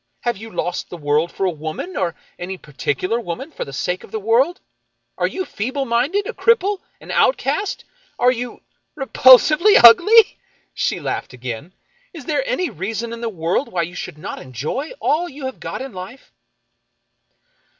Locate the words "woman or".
1.51-2.15